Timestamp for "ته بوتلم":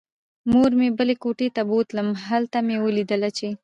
1.55-2.07